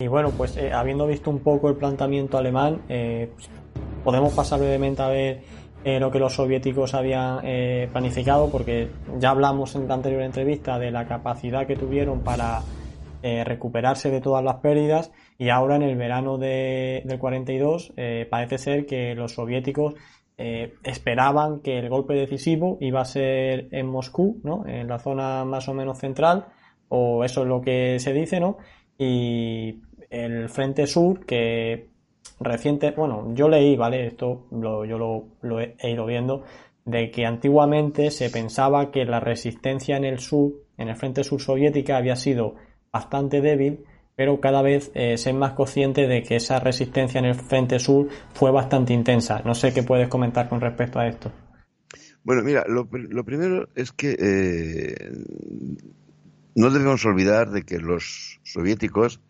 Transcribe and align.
Y 0.00 0.08
bueno, 0.08 0.30
pues 0.30 0.56
eh, 0.56 0.72
habiendo 0.72 1.06
visto 1.06 1.28
un 1.28 1.40
poco 1.40 1.68
el 1.68 1.76
planteamiento 1.76 2.38
alemán, 2.38 2.80
eh, 2.88 3.30
podemos 4.02 4.32
pasar 4.32 4.58
brevemente 4.58 5.02
a 5.02 5.08
ver 5.08 5.42
eh, 5.84 6.00
lo 6.00 6.10
que 6.10 6.18
los 6.18 6.34
soviéticos 6.34 6.94
habían 6.94 7.40
planificado, 7.92 8.50
porque 8.50 8.88
ya 9.18 9.30
hablamos 9.30 9.74
en 9.74 9.86
la 9.86 9.94
anterior 9.94 10.22
entrevista 10.22 10.78
de 10.78 10.90
la 10.90 11.06
capacidad 11.06 11.66
que 11.66 11.76
tuvieron 11.76 12.20
para 12.20 12.62
recuperarse 13.22 14.10
de 14.10 14.22
todas 14.22 14.42
las 14.42 14.56
pérdidas 14.56 15.12
y 15.36 15.50
ahora 15.50 15.76
en 15.76 15.82
el 15.82 15.94
verano 15.94 16.38
de, 16.38 17.02
del 17.04 17.18
42 17.18 17.92
parece 18.30 18.56
ser 18.56 18.86
que 18.86 19.14
los 19.14 19.34
soviéticos 19.34 19.94
esperaban 20.38 21.60
que 21.60 21.78
el 21.78 21.90
golpe 21.90 22.14
decisivo 22.14 22.78
iba 22.80 23.02
a 23.02 23.04
ser 23.04 23.68
en 23.72 23.86
Moscú, 23.86 24.40
¿no? 24.42 24.66
en 24.66 24.88
la 24.88 24.98
zona 24.98 25.44
más 25.44 25.68
o 25.68 25.74
menos 25.74 25.98
central, 25.98 26.46
o 26.88 27.22
eso 27.24 27.42
es 27.42 27.48
lo 27.48 27.60
que 27.60 27.98
se 27.98 28.14
dice, 28.14 28.40
¿no? 28.40 28.56
Y 29.02 29.80
el 30.10 30.48
Frente 30.48 30.86
Sur, 30.86 31.24
que 31.24 31.88
reciente, 32.40 32.90
bueno, 32.90 33.32
yo 33.34 33.48
leí, 33.48 33.76
¿vale? 33.76 34.06
Esto 34.06 34.46
yo 34.50 35.30
lo, 35.42 35.60
he, 35.60 35.90
ido 35.90 36.06
viendo, 36.06 36.44
de 36.84 37.10
que 37.10 37.24
antiguamente 37.24 38.10
se 38.10 38.28
pensaba 38.30 38.90
que 38.90 39.04
la 39.04 39.20
resistencia 39.20 39.96
en 39.96 40.04
el 40.04 40.18
sur, 40.18 40.52
en 40.76 40.88
el 40.88 40.96
Frente 40.96 41.22
Sur 41.22 41.40
soviética, 41.40 41.96
había 41.96 42.16
sido 42.16 42.56
bastante 42.92 43.40
débil, 43.40 43.84
pero 44.16 44.40
cada 44.40 44.62
vez 44.62 44.90
eh, 44.94 45.16
se 45.16 45.30
es 45.30 45.36
más 45.36 45.52
consciente 45.52 46.08
de 46.08 46.22
que 46.22 46.36
esa 46.36 46.58
resistencia 46.58 47.20
en 47.20 47.26
el 47.26 47.36
Frente 47.36 47.78
Sur 47.78 48.08
fue 48.34 48.50
bastante 48.50 48.92
intensa. 48.92 49.42
No 49.44 49.54
sé 49.54 49.72
qué 49.72 49.82
puedes 49.82 50.08
comentar 50.08 50.48
con 50.48 50.60
respecto 50.60 50.98
a 50.98 51.06
esto. 51.06 51.32
Bueno, 52.22 52.42
mira, 52.42 52.64
lo, 52.68 52.86
primero 53.24 53.68
es 53.74 53.92
que 53.92 54.16
eh, 54.18 54.94
no 56.54 56.70
debemos 56.70 57.04
olvidar 57.06 57.50
de 57.50 57.62
que 57.62 57.78
los 57.78 58.40
soviéticos 58.42 59.20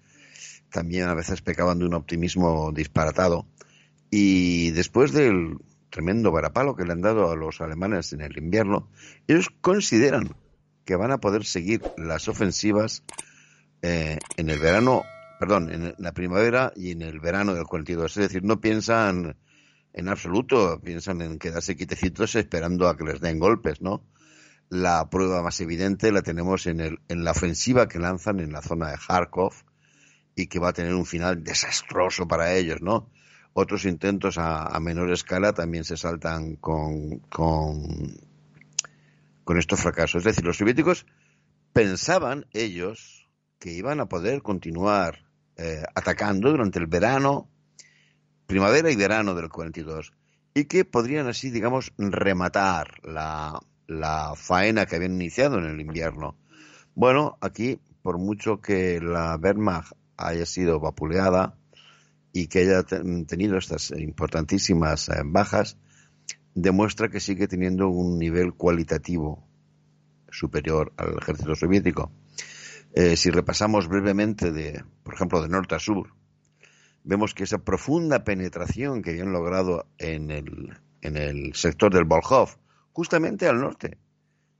también 0.70 1.09
a 1.09 1.15
veces 1.15 1.42
pecaban 1.42 1.79
de 1.79 1.87
un 1.87 1.95
optimismo 1.95 2.73
disparatado. 2.73 3.47
Y 4.11 4.70
después 4.72 5.12
del 5.12 5.58
tremendo 5.91 6.33
varapalo 6.33 6.75
que 6.75 6.84
le 6.84 6.92
han 6.92 7.00
dado 7.00 7.31
a 7.31 7.36
los 7.36 7.61
alemanes 7.61 8.12
en 8.12 8.20
el 8.20 8.36
invierno, 8.39 8.89
ellos 9.27 9.50
consideran 9.61 10.34
que 10.84 10.97
van 10.97 11.12
a 11.12 11.19
poder 11.19 11.44
seguir 11.44 11.83
las 11.97 12.28
ofensivas 12.28 13.05
eh, 13.83 14.19
en 14.36 14.50
el 14.50 14.59
verano, 14.59 15.05
perdón, 15.39 15.72
en 15.72 15.94
la 15.98 16.12
primavera 16.12 16.72
y 16.75 16.92
en 16.92 17.03
el 17.03 17.20
verano 17.20 17.55
del 17.55 17.64
42. 17.64 18.16
Es 18.16 18.28
decir, 18.28 18.44
no 18.44 18.61
piensan 18.61 19.37
en 19.92 20.09
absoluto, 20.09 20.81
piensan 20.83 21.20
en 21.22 21.39
quedarse 21.39 21.77
quitecitos 21.77 22.34
esperando 22.37 22.89
a 22.89 22.97
que 22.97 23.05
les 23.05 23.20
den 23.20 23.39
golpes, 23.39 23.81
¿no? 23.81 24.05
La 24.69 25.11
prueba 25.11 25.42
más 25.42 25.61
evidente 25.61 26.12
la 26.12 26.22
tenemos 26.22 26.66
en, 26.66 26.81
el, 26.81 27.00
en 27.09 27.25
la 27.25 27.33
ofensiva 27.33 27.89
que 27.89 27.98
lanzan 27.98 28.39
en 28.39 28.53
la 28.53 28.62
zona 28.62 28.91
de 28.91 28.98
Kharkov, 28.98 29.53
y 30.41 30.46
que 30.46 30.58
va 30.58 30.70
a 30.70 30.72
tener 30.72 30.94
un 30.94 31.06
final 31.06 31.44
desastroso 31.44 32.27
para 32.27 32.55
ellos, 32.55 32.80
¿no? 32.80 33.10
Otros 33.52 33.84
intentos 33.84 34.38
a, 34.38 34.78
menor 34.80 35.10
escala 35.12 35.52
también 35.52 35.84
se 35.84 35.97
saltan 35.97 36.56
con, 36.56 37.19
con, 37.28 38.16
estos 39.58 39.80
fracasos. 39.80 40.20
Es 40.20 40.24
decir, 40.24 40.44
los 40.44 40.56
soviéticos 40.56 41.06
pensaban 41.72 42.47
ellos 42.52 43.28
que 43.58 43.72
iban 43.72 43.98
a 43.98 44.06
poder 44.06 44.42
continuar 44.42 45.27
eh, 45.56 45.82
atacando 45.94 46.50
durante 46.50 46.78
el 46.78 46.86
verano, 46.86 47.50
primavera 48.47 48.91
y 48.91 48.97
verano 48.97 49.34
del 49.34 49.48
42 49.48 50.12
y 50.54 50.64
que 50.66 50.84
podrían 50.84 51.27
así, 51.27 51.50
digamos, 51.50 51.92
rematar 51.98 53.00
la, 53.02 53.60
la 53.88 54.34
faena 54.36 54.86
que 54.86 54.97
habían 54.97 55.14
iniciado 55.14 55.58
en 55.58 55.64
el 55.64 55.80
invierno. 55.80 56.36
Bueno, 56.94 57.36
aquí, 57.41 57.80
por 58.02 58.19
mucho 58.19 58.60
que 58.60 59.00
la 59.00 59.36
Wehrmacht 59.36 59.92
haya 60.26 60.46
sido 60.46 60.80
vapuleada 60.80 61.56
y 62.32 62.46
que 62.46 62.60
haya 62.60 62.82
tenido 62.82 63.58
estas 63.58 63.90
importantísimas 63.90 65.08
eh, 65.08 65.22
bajas, 65.24 65.78
demuestra 66.54 67.08
que 67.08 67.20
sigue 67.20 67.48
teniendo 67.48 67.88
un 67.88 68.18
nivel 68.18 68.54
cualitativo 68.54 69.47
superior 70.30 70.92
al 70.97 71.19
ejército 71.19 71.54
soviético. 71.54 72.12
Eh, 72.92 73.16
si 73.16 73.30
repasamos 73.30 73.88
brevemente, 73.88 74.53
de, 74.53 74.84
por 75.03 75.14
ejemplo, 75.14 75.42
de 75.42 75.48
norte 75.48 75.75
a 75.75 75.78
sur, 75.78 76.12
vemos 77.04 77.34
que 77.34 77.44
esa 77.44 77.59
profunda 77.59 78.25
penetración 78.25 79.03
que 79.03 79.10
habían 79.10 79.32
logrado 79.32 79.86
en 79.98 80.30
el, 80.30 80.76
en 81.03 81.16
el 81.16 81.54
sector 81.54 81.92
del 81.92 82.04
Volkhov, 82.04 82.59
justamente 82.92 83.48
al 83.48 83.60
norte 83.60 83.98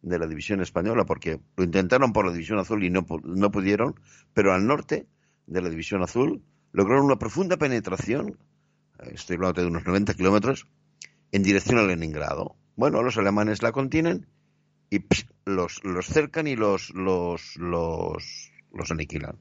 de 0.03 0.19
la 0.19 0.27
división 0.27 0.61
española, 0.61 1.05
porque 1.05 1.41
lo 1.57 1.65
intentaron 1.65 2.13
por 2.13 2.27
la 2.27 2.33
división 2.33 2.59
azul 2.59 2.83
y 2.85 2.91
no, 2.91 3.07
no 3.25 3.51
pudieron, 3.51 4.01
pero 4.33 4.55
al 4.55 4.67
norte 4.67 5.07
de 5.51 5.61
la 5.61 5.69
División 5.69 6.03
Azul 6.03 6.43
lograron 6.73 7.05
una 7.05 7.19
profunda 7.19 7.57
penetración, 7.57 8.39
eh, 9.01 9.11
estoy 9.13 9.37
hablando 9.37 9.61
de 9.61 9.67
unos 9.67 9.85
90 9.85 10.15
kilómetros, 10.15 10.69
en 11.33 11.43
dirección 11.43 11.79
a 11.79 11.83
Leningrado. 11.83 12.57
Bueno, 12.77 13.03
los 13.03 13.19
alemanes 13.19 13.63
la 13.63 13.73
contienen 13.73 14.27
y 14.91 15.05
los, 15.45 15.85
los 15.85 16.07
cercan 16.07 16.47
y 16.47 16.57
los, 16.57 16.91
los, 16.91 17.57
los, 17.57 18.53
los 18.73 18.91
aniquilan. 18.91 19.37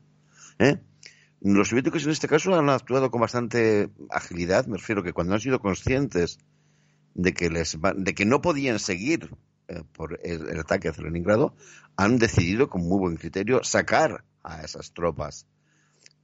¿eh? 0.57 0.79
Los 1.41 1.69
soviéticos 1.69 2.03
en 2.05 2.11
este 2.11 2.27
caso 2.27 2.55
han 2.55 2.69
actuado 2.69 3.11
con 3.11 3.21
bastante 3.21 3.89
agilidad, 4.09 4.65
me 4.65 4.77
refiero 4.77 5.03
que 5.03 5.13
cuando 5.13 5.35
han 5.35 5.39
sido 5.39 5.59
conscientes 5.59 6.39
de 7.13 7.33
que, 7.33 7.49
les 7.49 7.77
de 7.95 8.13
que 8.13 8.25
no 8.25 8.41
podían 8.41 8.79
seguir 8.79 9.29
eh, 9.67 9.83
por 9.93 10.19
el, 10.23 10.49
el, 10.49 10.59
ataque 10.59 10.89
hacia 10.89 11.03
Leningrado, 11.03 11.55
han 11.95 12.17
decidido 12.17 12.67
con 12.67 12.81
muy 12.81 12.97
buen 12.97 13.15
criterio 13.15 13.63
sacar 13.63 14.25
a 14.43 14.63
esas 14.63 14.93
tropas 14.93 15.47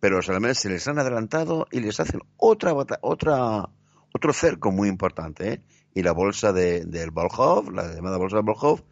pero 0.05 0.17
los 0.17 0.29
alemanes 0.29 0.59
se 0.59 0.69
les 0.69 0.88
han 0.88 0.99
adelantado 0.99 1.66
y 1.71 1.79
les 1.79 1.99
hacen 1.99 2.21
otra 2.38 2.75
otra 3.01 3.67
otro 4.13 4.33
cerco 4.33 4.71
muy 4.71 4.88
importante 4.88 5.51
¿eh? 5.51 5.61
y 5.95 6.03
la 6.03 6.11
bolsa 6.11 6.53
de, 6.53 6.85
del 6.85 7.09
Volkhov, 7.09 7.71
la 7.71 7.91
llamada 7.91 8.17
bolsa 8.17 8.35
del 8.35 8.45
Volkhov, 8.45 8.83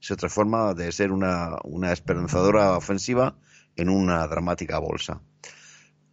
se 0.00 0.16
transforma 0.16 0.72
de 0.72 0.90
ser 0.90 1.12
una, 1.12 1.58
una 1.64 1.92
esperanzadora 1.92 2.74
ofensiva 2.74 3.36
en 3.76 3.90
una 3.90 4.26
dramática 4.26 4.78
bolsa. 4.78 5.20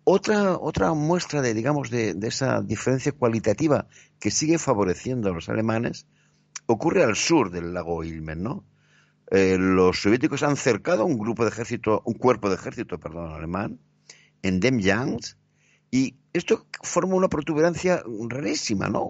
Otra, 0.04 0.58
otra 0.58 0.94
muestra 0.94 1.42
de, 1.42 1.54
digamos, 1.54 1.90
de, 1.90 2.14
de, 2.14 2.28
esa 2.28 2.62
diferencia 2.62 3.14
cualitativa 3.14 3.88
que 4.20 4.30
sigue 4.30 4.58
favoreciendo 4.58 5.30
a 5.30 5.34
los 5.34 5.48
alemanes 5.48 6.06
ocurre 6.66 7.06
al 7.06 7.16
sur 7.16 7.50
del 7.50 7.74
lago 7.74 8.04
Ilmen, 8.04 8.44
¿no? 8.44 8.66
Eh, 9.32 9.56
los 9.58 10.02
soviéticos 10.02 10.44
han 10.44 10.58
cercado 10.58 11.06
un 11.06 11.18
grupo 11.18 11.46
de 11.46 11.50
ejército, 11.52 12.02
un 12.04 12.16
cuerpo 12.16 12.50
de 12.50 12.56
ejército, 12.56 13.00
perdón, 13.00 13.32
alemán, 13.32 13.80
en 14.42 14.60
Demjansk, 14.60 15.38
y 15.92 16.16
esto 16.34 16.68
forma 16.82 17.16
una 17.16 17.30
protuberancia 17.30 18.04
rarísima, 18.30 18.88
¿no? 18.88 19.10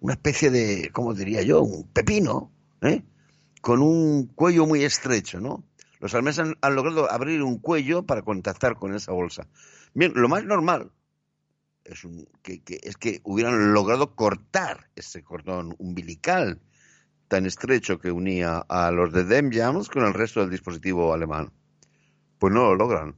una 0.00 0.14
especie 0.14 0.50
de, 0.50 0.90
¿cómo 0.92 1.14
diría 1.14 1.42
yo? 1.42 1.62
Un 1.62 1.86
pepino, 1.88 2.50
¿eh? 2.80 3.04
Con 3.60 3.82
un 3.82 4.26
cuello 4.26 4.66
muy 4.66 4.82
estrecho, 4.82 5.40
¿no? 5.40 5.64
Los 6.00 6.14
alemanes 6.14 6.38
han, 6.38 6.74
logrado 6.74 7.10
abrir 7.12 7.42
un 7.42 7.58
cuello 7.58 8.04
para 8.06 8.22
contactar 8.22 8.76
con 8.76 8.94
esa 8.94 9.12
bolsa. 9.12 9.46
Bien, 9.92 10.12
lo 10.14 10.28
más 10.28 10.44
normal 10.44 10.90
es, 11.84 12.06
que, 12.42 12.62
es 12.82 12.96
que 12.96 13.20
hubieran 13.22 13.74
logrado 13.74 14.14
cortar 14.14 14.88
ese 14.96 15.22
cordón 15.22 15.74
umbilical 15.78 16.62
tan 17.28 17.44
estrecho 17.44 18.00
que 18.00 18.10
unía 18.10 18.64
a 18.68 18.90
los 18.90 19.12
de 19.12 19.24
Demjansk 19.24 19.92
con 19.92 20.04
el 20.04 20.14
resto 20.14 20.40
del 20.40 20.50
dispositivo 20.50 21.12
alemán. 21.12 21.52
Pues 22.38 22.54
no 22.54 22.62
lo 22.62 22.76
logran. 22.76 23.14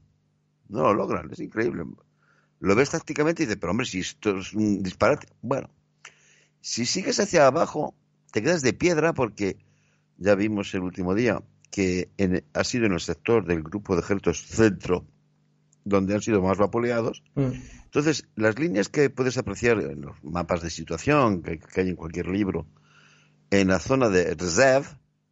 No 0.69 0.83
lo 0.83 0.95
logran, 0.95 1.31
es 1.31 1.41
increíble. 1.41 1.85
Lo 2.61 2.75
ves 2.75 2.91
tácticamente 2.91 3.43
y 3.43 3.47
dices, 3.47 3.59
pero 3.61 3.73
hombre, 3.73 3.87
si 3.87 4.01
esto 4.01 4.39
es 4.39 4.53
un 4.53 4.83
disparate. 4.83 5.29
Bueno, 5.43 5.69
si 6.61 6.87
sigues 6.87 7.19
hacia 7.21 7.47
abajo, 7.47 7.95
te 8.31 8.43
quedas 8.43 8.63
de 8.63 8.73
piedra 8.73 9.13
porque 9.13 9.57
ya 10.17 10.35
vimos 10.35 10.73
el 10.75 10.83
último 10.83 11.15
día 11.15 11.43
que 11.71 12.11
ha 12.53 12.65
sido 12.65 12.87
en 12.87 12.93
el 12.93 13.01
sector 13.01 13.47
del 13.47 13.63
grupo 13.63 13.95
de 13.95 14.03
ejércitos 14.03 14.47
centro 14.47 15.07
donde 15.85 16.15
han 16.15 16.23
sido 16.23 16.41
más 16.43 16.59
vapuleados. 16.59 17.23
Mm. 17.35 17.51
Entonces, 17.85 18.29
las 18.37 18.59
líneas 18.59 18.89
que 18.89 19.11
puedes 19.11 19.37
apreciar 19.39 19.81
en 19.81 20.03
los 20.03 20.23
mapas 20.23 20.63
de 20.63 20.71
situación 20.71 21.43
que, 21.43 21.61
hay 21.81 21.89
en 21.89 21.97
cualquier 21.97 22.29
libro, 22.29 22.67
en 23.51 23.69
la 23.69 23.79
zona 23.79 24.09
de 24.09 24.35
reserve, 24.35 24.89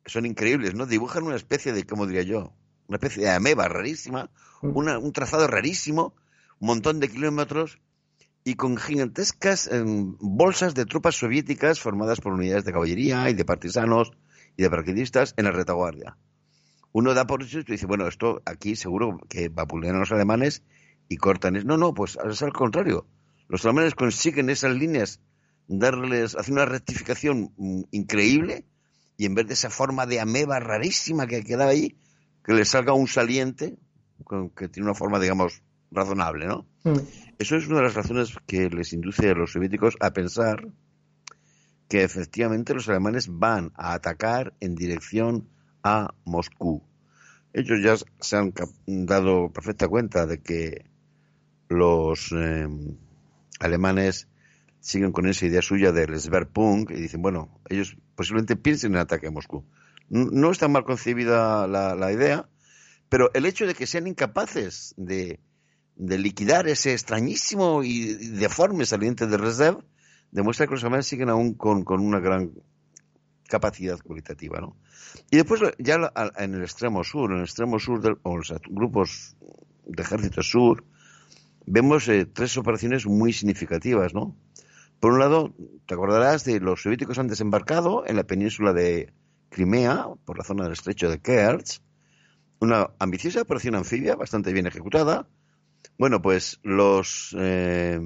son 0.06 0.26
increíbles, 0.26 0.74
¿no? 0.74 0.86
Dibujan 0.86 1.24
una 1.24 1.36
especie 1.36 1.72
de, 1.72 1.84
¿cómo 1.84 2.06
diría 2.06 2.22
yo? 2.22 2.52
Una 2.90 2.96
especie 2.96 3.22
de 3.22 3.30
ameba 3.30 3.68
rarísima, 3.68 4.30
Mm. 4.62 5.04
un 5.04 5.12
trazado 5.12 5.46
rarísimo, 5.46 6.12
un 6.58 6.66
montón 6.66 6.98
de 6.98 7.08
kilómetros 7.08 7.78
y 8.42 8.54
con 8.54 8.76
gigantescas 8.76 9.68
em, 9.68 10.16
bolsas 10.18 10.74
de 10.74 10.86
tropas 10.86 11.14
soviéticas 11.14 11.78
formadas 11.78 12.20
por 12.20 12.32
unidades 12.32 12.64
de 12.64 12.72
caballería 12.72 13.30
y 13.30 13.34
de 13.34 13.44
partisanos 13.44 14.10
y 14.56 14.62
de 14.64 14.70
paraquedistas 14.70 15.34
en 15.36 15.44
la 15.44 15.52
retaguardia. 15.52 16.16
Uno 16.90 17.14
da 17.14 17.28
por 17.28 17.44
hecho 17.44 17.60
y 17.60 17.62
dice, 17.62 17.86
bueno, 17.86 18.08
esto 18.08 18.42
aquí 18.44 18.74
seguro 18.74 19.20
que 19.28 19.48
vapulean 19.48 19.94
a 19.94 20.00
los 20.00 20.10
alemanes 20.10 20.64
y 21.08 21.16
cortan. 21.16 21.64
No, 21.64 21.76
no, 21.76 21.94
pues 21.94 22.18
es 22.28 22.42
al 22.42 22.52
contrario. 22.52 23.06
Los 23.46 23.64
alemanes 23.66 23.94
consiguen 23.94 24.50
esas 24.50 24.74
líneas 24.74 25.20
darles, 25.68 26.34
hacer 26.34 26.52
una 26.54 26.66
rectificación 26.66 27.52
mm, 27.56 27.82
increíble 27.92 28.64
y 29.16 29.26
en 29.26 29.36
vez 29.36 29.46
de 29.46 29.54
esa 29.54 29.70
forma 29.70 30.06
de 30.06 30.18
ameba 30.18 30.58
rarísima 30.58 31.28
que 31.28 31.44
quedaba 31.44 31.70
ahí, 31.70 31.96
que 32.44 32.52
le 32.52 32.64
salga 32.64 32.92
un 32.92 33.08
saliente, 33.08 33.78
que 34.56 34.68
tiene 34.68 34.88
una 34.88 34.94
forma, 34.94 35.18
digamos, 35.18 35.62
razonable, 35.90 36.46
¿no? 36.46 36.66
Mm. 36.84 36.98
Eso 37.38 37.56
es 37.56 37.66
una 37.66 37.78
de 37.78 37.84
las 37.84 37.94
razones 37.94 38.36
que 38.46 38.68
les 38.68 38.92
induce 38.92 39.30
a 39.30 39.34
los 39.34 39.52
soviéticos 39.52 39.96
a 40.00 40.12
pensar 40.12 40.68
que 41.88 42.04
efectivamente 42.04 42.74
los 42.74 42.88
alemanes 42.88 43.26
van 43.28 43.72
a 43.74 43.94
atacar 43.94 44.54
en 44.60 44.74
dirección 44.76 45.48
a 45.82 46.14
Moscú. 46.24 46.82
Ellos 47.52 47.82
ya 47.82 47.96
se 48.20 48.36
han 48.36 48.52
dado 48.86 49.52
perfecta 49.52 49.88
cuenta 49.88 50.26
de 50.26 50.40
que 50.40 50.84
los 51.68 52.30
eh, 52.32 52.68
alemanes 53.58 54.28
siguen 54.78 55.12
con 55.12 55.26
esa 55.26 55.46
idea 55.46 55.62
suya 55.62 55.92
del 55.92 56.18
Sverpunk 56.18 56.90
y 56.90 57.00
dicen, 57.00 57.22
bueno, 57.22 57.60
ellos 57.68 57.96
posiblemente 58.14 58.56
piensen 58.56 58.92
en 58.92 58.98
ataque 58.98 59.26
a 59.26 59.30
Moscú. 59.30 59.64
No 60.10 60.50
está 60.50 60.66
mal 60.66 60.84
concebida 60.84 61.68
la, 61.68 62.12
idea, 62.12 62.48
pero 63.08 63.30
el 63.32 63.46
hecho 63.46 63.66
de 63.66 63.74
que 63.74 63.86
sean 63.86 64.08
incapaces 64.08 64.92
de, 64.96 65.38
liquidar 65.96 66.66
ese 66.66 66.92
extrañísimo 66.92 67.84
y 67.84 68.14
deforme 68.14 68.86
saliente 68.86 69.28
de 69.28 69.36
Reserve 69.36 69.84
demuestra 70.32 70.66
que 70.66 70.72
los 70.72 70.82
alemanes 70.82 71.06
siguen 71.06 71.28
aún 71.28 71.54
con, 71.54 71.84
una 71.88 72.18
gran 72.18 72.50
capacidad 73.48 74.00
cualitativa, 74.00 74.60
¿no? 74.60 74.76
Y 75.30 75.36
después 75.36 75.60
ya 75.78 76.12
en 76.38 76.54
el 76.54 76.62
extremo 76.62 77.04
sur, 77.04 77.30
en 77.30 77.38
el 77.38 77.44
extremo 77.44 77.78
sur 77.78 78.00
de 78.00 78.16
los 78.24 78.52
grupos 78.68 79.36
de 79.86 80.02
ejército 80.02 80.42
sur, 80.42 80.84
vemos 81.66 82.08
eh, 82.08 82.26
tres 82.26 82.56
operaciones 82.56 83.06
muy 83.06 83.32
significativas, 83.32 84.12
¿no? 84.12 84.36
Por 84.98 85.12
un 85.12 85.20
lado, 85.20 85.54
te 85.86 85.94
acordarás 85.94 86.44
de 86.44 86.60
los 86.60 86.82
soviéticos 86.82 87.18
han 87.18 87.28
desembarcado 87.28 88.04
en 88.06 88.16
la 88.16 88.24
península 88.24 88.72
de 88.72 89.12
Crimea, 89.50 90.06
por 90.24 90.38
la 90.38 90.44
zona 90.44 90.64
del 90.64 90.72
estrecho 90.72 91.10
de 91.10 91.20
Kerch, 91.20 91.82
una 92.60 92.90
ambiciosa 92.98 93.42
operación 93.42 93.74
anfibia, 93.74 94.16
bastante 94.16 94.52
bien 94.52 94.66
ejecutada. 94.66 95.28
Bueno, 95.98 96.22
pues 96.22 96.58
los, 96.62 97.34
eh, 97.38 98.00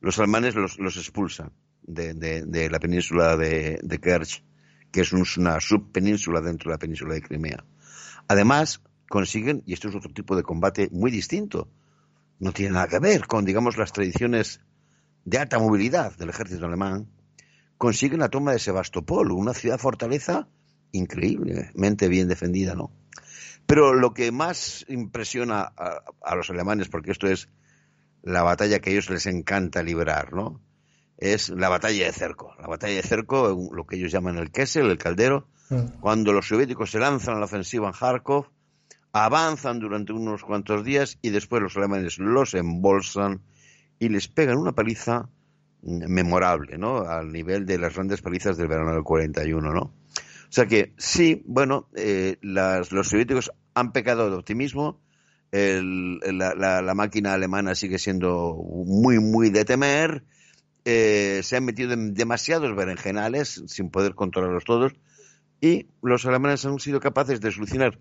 los 0.00 0.18
alemanes 0.18 0.54
los, 0.54 0.96
expulsan 0.96 1.52
de, 1.82 2.68
la 2.70 2.80
península 2.80 3.36
de, 3.36 3.78
de 3.82 3.98
Kerch, 3.98 4.42
que 4.90 5.02
es 5.02 5.12
una 5.12 5.60
subpenínsula 5.60 6.40
dentro 6.40 6.70
de 6.70 6.74
la 6.74 6.78
península 6.78 7.14
de 7.14 7.22
Crimea. 7.22 7.64
Además, 8.26 8.82
consiguen, 9.08 9.62
y 9.66 9.74
esto 9.74 9.88
es 9.88 9.94
otro 9.94 10.12
tipo 10.12 10.36
de 10.36 10.42
combate 10.42 10.88
muy 10.92 11.10
distinto, 11.10 11.68
no 12.38 12.52
tiene 12.52 12.72
nada 12.72 12.88
que 12.88 12.98
ver 12.98 13.26
con, 13.26 13.44
digamos, 13.44 13.76
las 13.76 13.92
tradiciones 13.92 14.60
de 15.24 15.38
alta 15.38 15.58
movilidad 15.58 16.16
del 16.16 16.30
ejército 16.30 16.64
alemán, 16.66 17.08
consiguen 17.80 18.20
la 18.20 18.28
toma 18.28 18.52
de 18.52 18.58
Sebastopol, 18.58 19.32
una 19.32 19.54
ciudad 19.54 19.78
fortaleza 19.78 20.46
increíblemente 20.92 22.08
bien 22.08 22.28
defendida, 22.28 22.74
¿no? 22.74 22.90
Pero 23.64 23.94
lo 23.94 24.12
que 24.12 24.30
más 24.32 24.84
impresiona 24.86 25.62
a, 25.62 26.34
los 26.36 26.50
alemanes, 26.50 26.90
porque 26.90 27.10
esto 27.10 27.26
es 27.26 27.48
la 28.22 28.42
batalla 28.42 28.80
que 28.80 28.90
a 28.90 28.92
ellos 28.92 29.08
les 29.08 29.24
encanta 29.24 29.82
librar, 29.82 30.34
¿no? 30.34 30.60
Es 31.16 31.48
la 31.48 31.70
batalla 31.70 32.04
de 32.04 32.12
Cerco. 32.12 32.54
La 32.60 32.66
batalla 32.66 32.96
de 32.96 33.02
Cerco, 33.02 33.70
lo 33.72 33.86
que 33.86 33.96
ellos 33.96 34.12
llaman 34.12 34.36
el 34.36 34.50
Kessel, 34.50 34.90
el 34.90 34.98
caldero, 34.98 35.48
mm. 35.70 36.00
cuando 36.00 36.34
los 36.34 36.48
soviéticos 36.48 36.90
se 36.90 36.98
lanzan 36.98 37.36
a 37.36 37.38
la 37.38 37.46
ofensiva 37.46 37.86
en 37.86 37.94
Kharkov, 37.94 38.50
avanzan 39.14 39.78
durante 39.78 40.12
unos 40.12 40.44
cuantos 40.44 40.84
días 40.84 41.18
y 41.22 41.30
después 41.30 41.62
los 41.62 41.78
alemanes 41.78 42.18
los 42.18 42.52
embolsan 42.52 43.40
y 43.98 44.10
les 44.10 44.28
pegan 44.28 44.58
una 44.58 44.72
paliza 44.72 45.30
memorable, 45.82 46.78
¿no? 46.78 46.98
Al 46.98 47.32
nivel 47.32 47.66
de 47.66 47.78
las 47.78 47.94
grandes 47.94 48.20
palizas 48.22 48.56
del 48.56 48.68
verano 48.68 48.92
del 48.92 49.02
41, 49.02 49.72
¿no? 49.72 49.80
O 50.50 50.52
sea 50.52 50.66
que 50.66 50.92
sí, 50.98 51.42
bueno, 51.46 51.88
eh, 51.94 52.36
los 52.42 53.08
soviéticos 53.08 53.52
han 53.74 53.92
pecado 53.92 54.28
de 54.28 54.36
optimismo, 54.36 55.00
la, 55.52 56.92
máquina 56.96 57.34
alemana 57.34 57.76
sigue 57.76 58.00
siendo 58.00 58.56
muy, 58.84 59.20
muy 59.20 59.50
de 59.50 59.64
temer, 59.64 60.24
eh, 60.84 61.40
se 61.44 61.56
han 61.56 61.64
metido 61.64 61.92
en 61.92 62.14
demasiados 62.14 62.74
berenjenales 62.74 63.62
sin 63.66 63.90
poder 63.90 64.14
controlarlos 64.16 64.64
todos 64.64 64.92
y 65.60 65.86
los 66.02 66.26
alemanes 66.26 66.64
han 66.64 66.80
sido 66.80 66.98
capaces 66.98 67.40
de 67.40 67.52
solucionar 67.52 68.00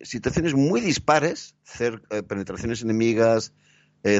situaciones 0.00 0.54
muy 0.54 0.80
dispares, 0.80 1.56
eh, 1.80 2.22
penetraciones 2.22 2.82
enemigas, 2.82 3.52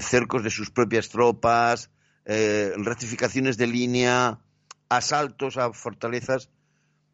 cercos 0.01 0.43
de 0.43 0.49
sus 0.49 0.71
propias 0.71 1.11
tropas, 1.11 1.91
eh, 2.25 2.73
rectificaciones 2.77 3.57
de 3.57 3.67
línea, 3.67 4.39
asaltos 4.89 5.57
a 5.57 5.73
fortalezas, 5.73 6.51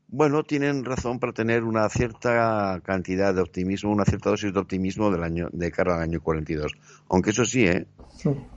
bueno, 0.08 0.42
tienen 0.42 0.84
razón 0.84 1.20
para 1.20 1.32
tener 1.32 1.62
una 1.62 1.88
cierta 1.88 2.80
cantidad 2.84 3.32
de 3.32 3.42
optimismo, 3.42 3.92
una 3.92 4.04
cierta 4.04 4.30
dosis 4.30 4.52
de 4.52 4.58
optimismo 4.58 5.10
del 5.10 5.22
año, 5.22 5.48
de 5.52 5.70
cara 5.70 5.94
al 5.94 6.02
año 6.02 6.20
42. 6.20 6.72
Aunque 7.08 7.30
eso 7.30 7.44
sí, 7.44 7.64
¿eh? 7.66 7.86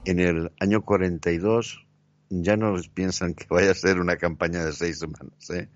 en 0.04 0.18
el 0.18 0.50
año 0.58 0.82
42 0.82 1.86
ya 2.30 2.56
no 2.56 2.74
piensan 2.92 3.34
que 3.34 3.46
vaya 3.48 3.70
a 3.70 3.74
ser 3.74 4.00
una 4.00 4.16
campaña 4.16 4.64
de 4.64 4.72
seis 4.72 4.98
semanas. 4.98 5.50
¿eh? 5.50 5.68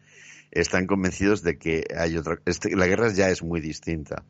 Están 0.50 0.86
convencidos 0.86 1.42
de 1.42 1.58
que 1.58 1.84
hay 1.96 2.16
otra. 2.16 2.40
Este, 2.44 2.74
la 2.74 2.88
guerra 2.88 3.12
ya 3.12 3.28
es 3.28 3.44
muy 3.44 3.60
distinta 3.60 4.24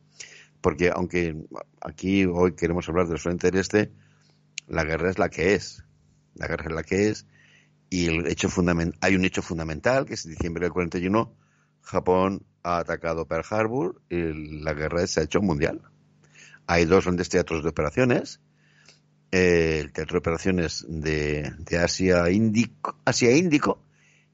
porque 0.61 0.89
aunque 0.93 1.35
aquí 1.81 2.25
hoy 2.25 2.53
queremos 2.55 2.87
hablar 2.89 3.07
del 3.07 3.19
frente 3.19 3.51
del 3.51 3.61
este, 3.61 3.91
la 4.67 4.83
guerra 4.83 5.09
es 5.09 5.17
la 5.17 5.29
que 5.29 5.55
es. 5.55 5.83
La 6.39 6.47
guerra 6.47 6.65
es 6.65 6.71
la 6.73 6.83
que 6.83 7.09
es. 7.09 7.25
Y 7.89 8.07
el 8.07 8.27
hecho 8.27 8.49
hay 9.01 9.15
un 9.15 9.25
hecho 9.25 9.41
fundamental, 9.41 10.05
que 10.05 10.15
es 10.15 10.25
en 10.25 10.31
diciembre 10.31 10.63
del 10.63 10.73
41, 10.73 11.35
Japón 11.81 12.45
ha 12.63 12.79
atacado 12.79 13.27
Pearl 13.27 13.45
Harbor 13.49 14.01
y 14.09 14.61
la 14.63 14.73
guerra 14.73 15.05
se 15.07 15.19
ha 15.19 15.23
hecho 15.23 15.41
mundial. 15.41 15.81
Hay 16.67 16.85
dos 16.85 17.05
grandes 17.05 17.29
teatros 17.29 17.63
de 17.63 17.69
operaciones. 17.69 18.41
el 19.31 19.91
teatro 19.91 20.13
de 20.15 20.19
operaciones 20.19 20.85
de, 20.87 21.53
Asia, 21.79 22.29
Índico, 22.31 22.97
Asia 23.05 23.35
Índico 23.35 23.83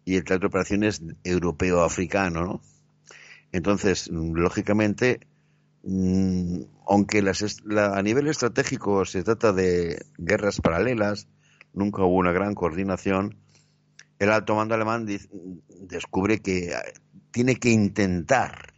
y 0.06 0.16
el 0.16 0.24
teatro 0.24 0.48
de 0.48 0.48
operaciones 0.48 1.02
europeo-africano, 1.24 2.46
¿no? 2.46 2.62
Entonces, 3.52 4.10
lógicamente, 4.10 5.20
Mm, 5.88 6.64
aunque 6.88 7.20
a 7.20 8.02
nivel 8.02 8.28
estratégico 8.28 9.06
se 9.06 9.24
trata 9.24 9.54
de 9.54 10.04
guerras 10.18 10.60
paralelas, 10.60 11.28
nunca 11.76 12.04
hubo 12.04 12.16
una 12.16 12.32
gran 12.32 12.56
coordinación, 12.56 13.38
el 14.18 14.32
alto 14.32 14.56
mando 14.56 14.74
alemán 14.74 15.06
descubre 15.82 16.40
que 16.40 16.70
eh, 16.70 16.76
tiene 17.32 17.58
que 17.58 17.70
intentar 17.70 18.74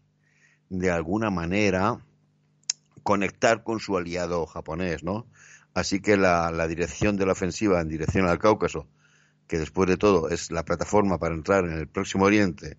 de 0.70 0.92
alguna 0.92 1.30
manera 1.30 2.04
conectar 3.04 3.64
con 3.64 3.80
su 3.80 3.96
aliado 3.96 4.46
japonés, 4.46 5.04
¿no? 5.04 5.28
Así 5.74 6.02
que 6.02 6.18
la, 6.18 6.52
la, 6.52 6.68
dirección 6.68 7.18
de 7.18 7.26
la 7.26 7.34
ofensiva 7.34 7.80
en 7.80 7.88
dirección 7.88 8.28
al 8.28 8.40
Cáucaso, 8.40 8.88
que 9.48 9.60
después 9.60 9.88
de 9.88 9.98
todo 9.98 10.30
es 10.30 10.52
la 10.52 10.66
plataforma 10.66 11.20
para 11.20 11.36
entrar 11.36 11.66
en 11.66 11.74
el 11.74 11.88
próximo 11.88 12.26
Oriente 12.26 12.78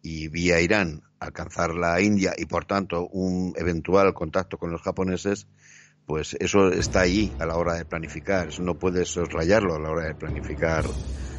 y 0.00 0.28
vía 0.28 0.60
Irán 0.60 1.02
alcanzar 1.18 1.74
la 1.74 2.00
India 2.00 2.32
y 2.36 2.46
por 2.46 2.64
tanto 2.64 3.08
un 3.08 3.52
eventual 3.56 4.14
contacto 4.14 4.58
con 4.58 4.70
los 4.70 4.82
japoneses, 4.82 5.48
pues 6.06 6.36
eso 6.38 6.68
está 6.68 7.00
ahí 7.00 7.32
a 7.38 7.46
la 7.46 7.56
hora 7.56 7.74
de 7.74 7.84
planificar, 7.84 8.48
eso 8.48 8.62
no 8.62 8.74
puedes 8.74 9.08
soslayarlo 9.08 9.74
a 9.74 9.80
la 9.80 9.90
hora 9.90 10.04
de 10.04 10.14
planificar 10.14 10.84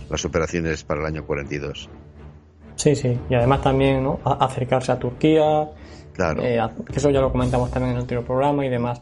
las 0.09 0.25
operaciones 0.25 0.83
para 0.83 1.01
el 1.01 1.07
año 1.07 1.25
42. 1.25 1.89
Sí, 2.75 2.95
sí, 2.95 3.17
y 3.29 3.35
además 3.35 3.61
también 3.61 4.03
¿no? 4.03 4.19
acercarse 4.23 4.91
a 4.91 4.99
Turquía, 4.99 5.69
claro. 6.13 6.43
Eh, 6.43 6.59
eso 6.93 7.09
ya 7.09 7.21
lo 7.21 7.31
comentamos 7.31 7.71
también 7.71 7.91
en 7.91 7.95
el 7.97 8.01
anterior 8.01 8.25
programa 8.25 8.65
y 8.65 8.69
demás. 8.69 8.95